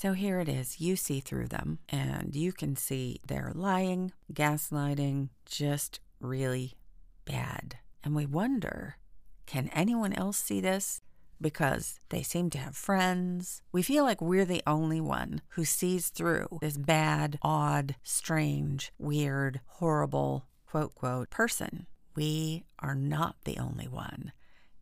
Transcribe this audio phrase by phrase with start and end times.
[0.00, 0.80] So here it is.
[0.80, 6.74] You see through them, and you can see they're lying, gaslighting, just really
[7.24, 7.78] bad.
[8.04, 8.98] And we wonder
[9.46, 11.00] can anyone else see this?
[11.40, 13.60] Because they seem to have friends.
[13.72, 19.62] We feel like we're the only one who sees through this bad, odd, strange, weird,
[19.66, 21.88] horrible, quote, quote, person.
[22.14, 24.30] We are not the only one.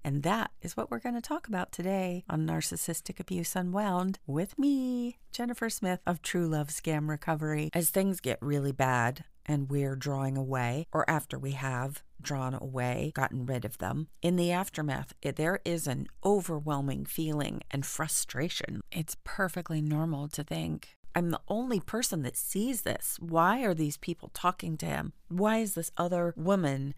[0.06, 4.56] And that is what we're going to talk about today on Narcissistic Abuse Unwound with
[4.56, 7.70] me, Jennifer Smith of True Love Scam Recovery.
[7.74, 13.10] As things get really bad and we're drawing away, or after we have drawn away,
[13.16, 18.82] gotten rid of them, in the aftermath, it, there is an overwhelming feeling and frustration.
[18.92, 23.16] It's perfectly normal to think, I'm the only person that sees this.
[23.18, 25.14] Why are these people talking to him?
[25.28, 26.94] Why is this other woman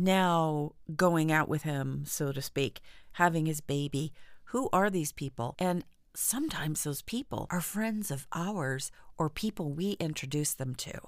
[0.00, 2.80] now going out with him, so to speak,
[3.12, 4.12] having his baby.
[4.44, 5.54] Who are these people?
[5.58, 5.84] And
[6.14, 10.98] sometimes those people are friends of ours or people we introduce them to.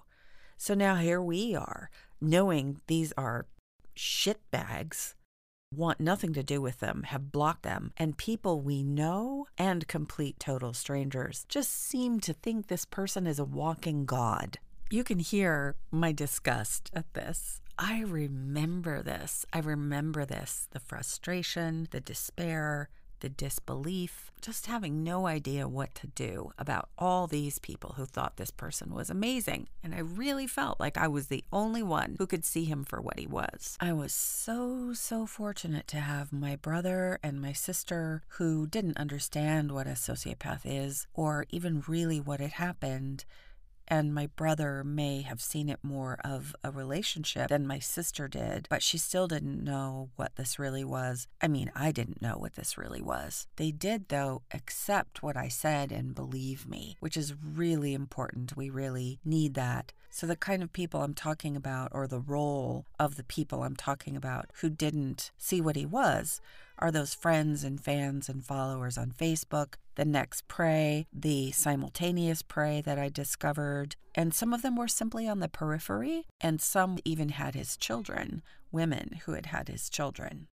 [0.57, 1.91] So now here we are,
[2.21, 3.47] knowing these are
[3.97, 5.15] shitbags,
[5.75, 10.39] want nothing to do with them, have blocked them, and people we know and complete
[10.39, 14.59] total strangers just seem to think this person is a walking god.
[14.91, 17.62] You can hear my disgust at this.
[17.85, 19.45] I remember this.
[19.53, 26.07] I remember this the frustration, the despair, the disbelief, just having no idea what to
[26.07, 29.69] do about all these people who thought this person was amazing.
[29.83, 33.01] And I really felt like I was the only one who could see him for
[33.01, 33.77] what he was.
[33.81, 39.73] I was so, so fortunate to have my brother and my sister who didn't understand
[39.73, 43.25] what a sociopath is or even really what had happened
[43.93, 48.67] and my brother may have seen it more of a relationship than my sister did,
[48.71, 51.27] but she still didn't know what this really was.
[51.43, 53.49] I mean, I didn't know what this really was.
[53.57, 58.57] They did, though, accept what I said and believe me, which is really important.
[58.57, 59.93] We really need that.
[60.09, 63.77] So, the kind of people I'm talking about, or the role of the people I'm
[63.77, 66.41] talking about who didn't see what he was,
[66.79, 72.81] are those friends and fans and followers on Facebook, the next prey, the simultaneous prey
[72.83, 77.31] that I discovered, and some of them were simply on the periphery, and some even
[77.31, 80.49] had his children, women who had had his children.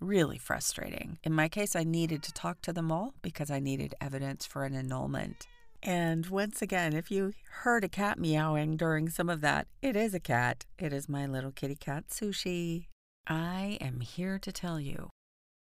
[0.00, 1.18] Really frustrating.
[1.22, 4.64] In my case, I needed to talk to them all because I needed evidence for
[4.64, 5.46] an annulment.
[5.82, 10.14] And once again, if you heard a cat meowing during some of that, it is
[10.14, 10.64] a cat.
[10.78, 12.86] It is my little kitty cat, Sushi.
[13.26, 15.10] I am here to tell you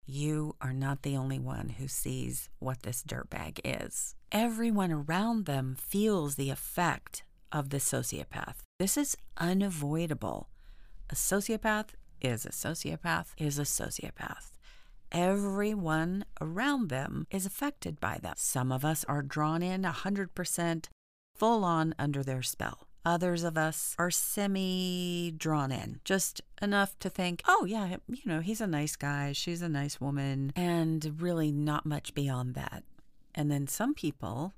[0.08, 4.16] you are not the only one who sees what this dirtbag is.
[4.32, 8.56] Everyone around them feels the effect of the sociopath.
[8.80, 10.50] This is unavoidable.
[11.10, 11.90] A sociopath
[12.22, 14.52] is a sociopath is a sociopath.
[15.12, 18.34] Everyone around them is affected by them.
[18.38, 20.86] Some of us are drawn in 100%
[21.36, 22.87] full on under their spell.
[23.08, 28.42] Others of us are semi drawn in, just enough to think, oh, yeah, you know,
[28.42, 32.84] he's a nice guy, she's a nice woman, and really not much beyond that.
[33.34, 34.56] And then some people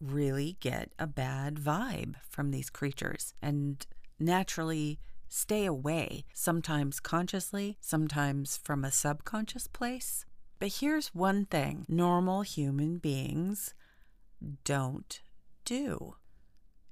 [0.00, 3.86] really get a bad vibe from these creatures and
[4.18, 4.98] naturally
[5.28, 10.24] stay away, sometimes consciously, sometimes from a subconscious place.
[10.58, 13.74] But here's one thing normal human beings
[14.64, 15.20] don't
[15.64, 16.16] do.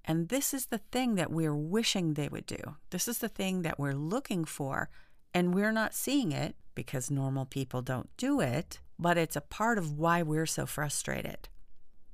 [0.05, 2.77] And this is the thing that we're wishing they would do.
[2.91, 4.91] This is the thing that we're looking for.
[5.33, 9.79] And we're not seeing it because normal people don't do it, but it's a part
[9.79, 11.49] of why we're so frustrated.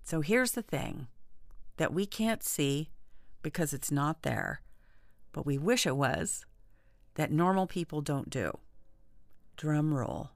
[0.03, 1.09] So here's the thing
[1.77, 2.91] that we can't see
[3.43, 4.63] because it's not there,
[5.33, 6.45] but we wish it was
[7.15, 8.57] that normal people don't do.
[9.57, 10.31] Drum roll.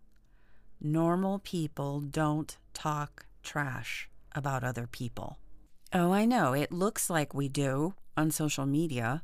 [0.81, 5.39] Normal people don't talk trash about other people.
[5.97, 6.55] Oh, I know.
[6.55, 9.23] It looks like we do on social media,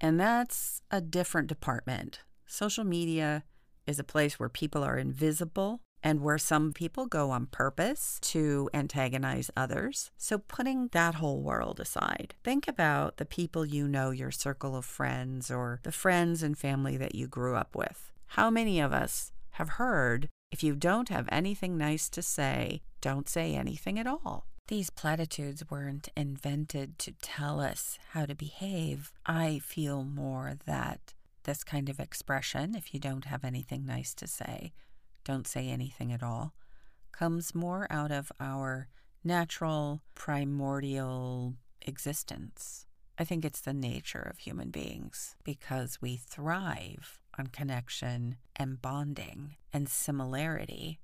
[0.00, 2.20] and that's a different department.
[2.46, 3.44] Social media
[3.86, 8.70] is a place where people are invisible and where some people go on purpose to
[8.72, 10.10] antagonize others.
[10.16, 14.86] So, putting that whole world aside, think about the people you know, your circle of
[14.86, 18.10] friends, or the friends and family that you grew up with.
[18.28, 23.28] How many of us have heard if you don't have anything nice to say, don't
[23.28, 24.46] say anything at all?
[24.68, 29.12] These platitudes weren't invented to tell us how to behave.
[29.26, 34.26] I feel more that this kind of expression, if you don't have anything nice to
[34.26, 34.72] say,
[35.24, 36.54] don't say anything at all,
[37.10, 38.88] comes more out of our
[39.24, 42.86] natural, primordial existence.
[43.18, 49.56] I think it's the nature of human beings because we thrive on connection and bonding
[49.72, 51.00] and similarity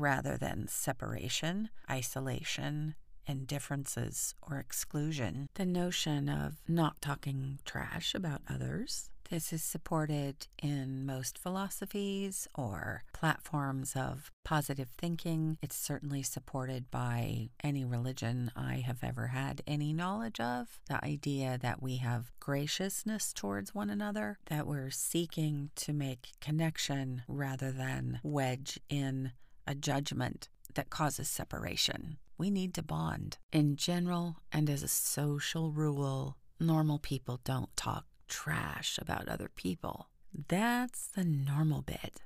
[0.00, 2.94] rather than separation, isolation,
[3.26, 5.48] and differences or exclusion.
[5.54, 9.10] The notion of not talking trash about others.
[9.30, 15.56] This is supported in most philosophies or platforms of positive thinking.
[15.62, 20.80] It's certainly supported by any religion I have ever had any knowledge of.
[20.88, 27.22] The idea that we have graciousness towards one another, that we're seeking to make connection
[27.28, 29.30] rather than wedge in
[29.66, 32.18] a judgment that causes separation.
[32.38, 33.38] We need to bond.
[33.52, 40.08] In general, and as a social rule, normal people don't talk trash about other people.
[40.48, 42.22] That's the normal bit.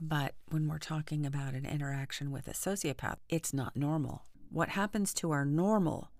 [0.00, 4.22] But when we're talking about an interaction with a sociopath, it's not normal.
[4.50, 6.10] What happens to our normal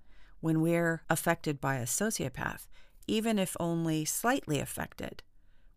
[0.41, 2.67] when we're affected by a sociopath,
[3.07, 5.23] even if only slightly affected,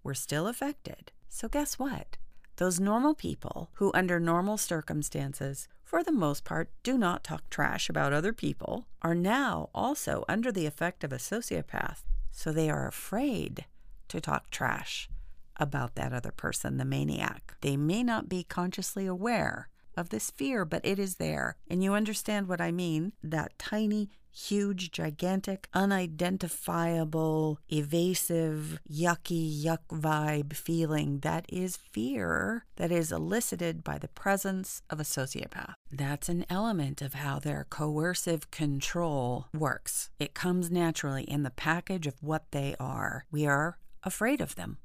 [0.04, 1.12] we're still affected.
[1.30, 2.18] So, guess what?
[2.62, 7.90] Those normal people who, under normal circumstances, for the most part, do not talk trash
[7.90, 12.88] about other people, are now also under the effect of a sociopath so they are
[12.88, 13.66] afraid
[14.10, 15.10] to talk trash
[15.58, 17.56] about that other person, the maniac.
[17.62, 19.68] They may not be consciously aware
[19.98, 21.56] of this fear, but it is there.
[21.68, 30.54] And you understand what I mean that tiny huge, gigantic, unidentifiable, evasive, yucky, yuck vibe
[30.54, 35.74] feeling that is fear that is elicited by the presence of a sociopath.
[35.92, 40.10] That's an element of how their coercive control works.
[40.20, 43.26] It comes naturally in the package of what they are.
[43.32, 44.78] We are afraid of them.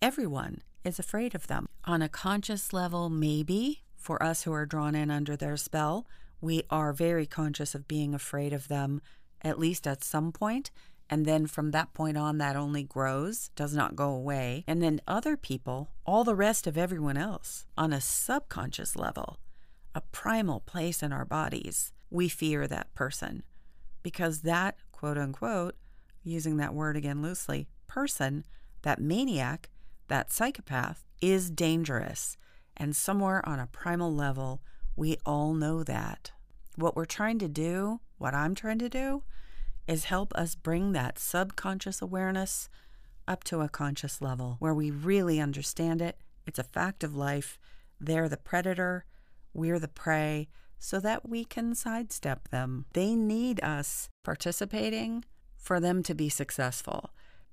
[0.00, 1.68] Everyone is afraid of them.
[1.84, 6.06] On a conscious level, maybe, for us who are drawn in under their spell,
[6.42, 9.00] we are very conscious of being afraid of them,
[9.40, 10.70] at least at some point,
[11.12, 14.64] And then from that point on, that only grows, does not go away.
[14.66, 19.38] And then other people, all the rest of everyone else, on a subconscious level,
[19.94, 23.42] a primal place in our bodies, we fear that person
[24.02, 25.74] because that quote unquote,
[26.22, 28.44] using that word again loosely, person,
[28.80, 29.68] that maniac,
[30.08, 32.36] that psychopath is dangerous.
[32.76, 34.62] And somewhere on a primal level,
[34.96, 36.32] we all know that.
[36.76, 39.22] What we're trying to do, what I'm trying to do,
[39.86, 42.68] is help us bring that subconscious awareness
[43.26, 46.16] up to a conscious level where we really understand it.
[46.46, 47.58] It's a fact of life.
[48.00, 49.04] They're the predator,
[49.54, 50.48] we're the prey,
[50.78, 52.86] so that we can sidestep them.
[52.92, 55.24] They need us participating
[55.56, 57.10] for them to be successful.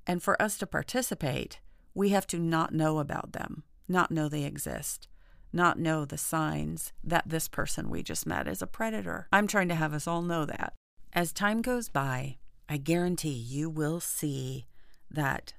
[0.07, 1.59] And for us to participate,
[1.93, 5.07] we have to not know about them, not know they exist
[5.51, 9.27] not know the signs that this person we just met is a predator.
[9.31, 10.73] I'm trying to have us all know that.
[11.13, 12.37] As time goes by,
[12.67, 14.67] I guarantee you will see
[15.09, 15.53] that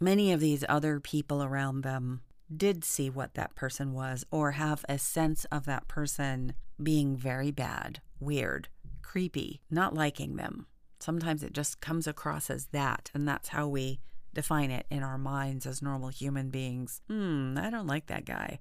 [0.00, 2.22] many of these other people around them
[2.54, 7.50] did see what that person was or have a sense of that person being very
[7.50, 8.68] bad, weird,
[9.02, 10.66] creepy, not liking them.
[11.00, 14.00] Sometimes it just comes across as that, and that's how we
[14.32, 17.02] define it in our minds as normal human beings.
[17.08, 18.60] Hmm, I don't like that guy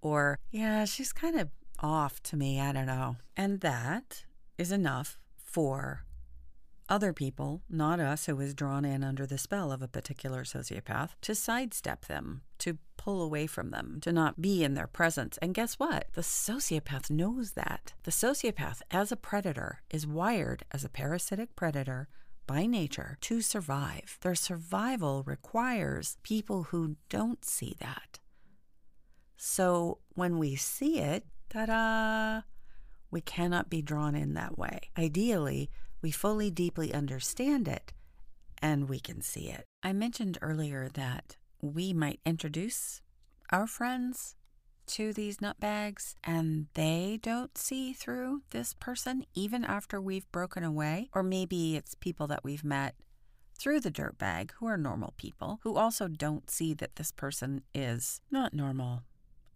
[0.00, 1.50] or, yeah, she's kind of
[1.80, 2.60] off to me.
[2.60, 3.16] I don't know.
[3.36, 4.24] And that
[4.58, 6.04] is enough for
[6.88, 11.10] other people, not us who is drawn in under the spell of a particular sociopath,
[11.20, 15.36] to sidestep them, to pull away from them, to not be in their presence.
[15.42, 16.06] And guess what?
[16.14, 17.94] The sociopath knows that.
[18.04, 22.08] The sociopath, as a predator, is wired as a parasitic predator
[22.46, 24.18] by nature to survive.
[24.22, 28.20] Their survival requires people who don't see that.
[29.36, 32.42] So when we see it, ta da,
[33.10, 34.90] we cannot be drawn in that way.
[34.98, 35.70] Ideally,
[36.02, 37.92] we fully, deeply understand it
[38.58, 39.64] and we can see it.
[39.82, 43.02] I mentioned earlier that we might introduce
[43.50, 44.34] our friends
[44.86, 51.10] to these nutbags and they don't see through this person even after we've broken away.
[51.12, 52.94] Or maybe it's people that we've met
[53.58, 58.20] through the dirtbag who are normal people who also don't see that this person is
[58.30, 59.02] not normal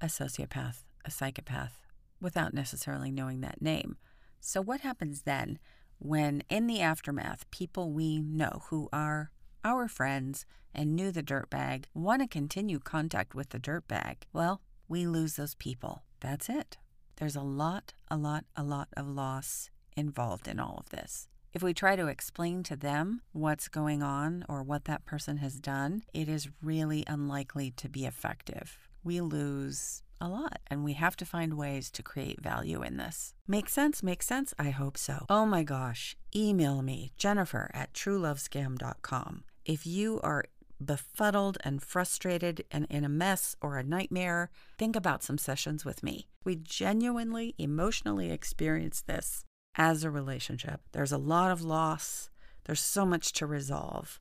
[0.01, 1.83] a sociopath, a psychopath,
[2.21, 3.97] without necessarily knowing that name.
[4.41, 5.59] So, what happens then
[5.99, 9.31] when, in the aftermath, people we know who are
[9.65, 14.17] our friends and knew the dirtbag want to continue contact with the dirtbag?
[14.33, 16.03] Well, we lose those people.
[16.21, 16.79] That's it.
[17.17, 21.29] There's a lot, a lot, a lot of loss involved in all of this.
[21.53, 25.61] If we try to explain to them what's going on or what that person has
[25.61, 31.17] done, it is really unlikely to be effective we lose a lot and we have
[31.17, 33.35] to find ways to create value in this.
[33.49, 34.03] Make sense?
[34.03, 34.53] Make sense?
[34.59, 35.27] I hope so.
[35.31, 36.17] Oh my gosh.
[36.35, 39.45] Email me, Jennifer at truelovescam.com.
[39.65, 40.45] If you are
[40.83, 46.03] befuddled and frustrated and in a mess or a nightmare, think about some sessions with
[46.03, 46.29] me.
[46.45, 50.81] We genuinely, emotionally experience this as a relationship.
[50.93, 52.31] There's a lot of loss,
[52.65, 54.21] there's so much to resolve.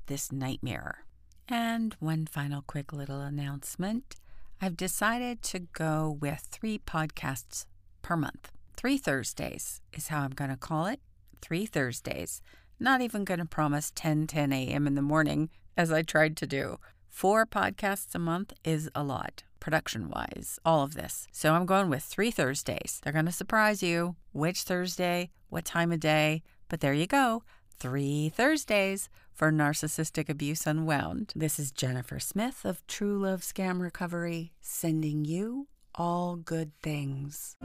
[0.06, 1.04] this nightmare.
[1.46, 4.16] And one final quick little announcement
[4.60, 7.66] I've decided to go with three podcasts
[8.04, 8.52] per month.
[8.76, 11.00] Three Thursdays is how I'm going to call it.
[11.40, 12.40] Three Thursdays.
[12.78, 14.86] Not even going to promise 10 10 a.m.
[14.86, 16.78] in the morning as I tried to do.
[17.08, 21.26] Four podcasts a month is a lot, production wise, all of this.
[21.32, 23.00] So I'm going with three Thursdays.
[23.02, 24.16] They're going to surprise you.
[24.32, 27.42] Which Thursday, what time of day, but there you go.
[27.78, 31.32] Three Thursdays for Narcissistic Abuse Unwound.
[31.34, 37.56] This is Jennifer Smith of True Love Scam Recovery, sending you all good things.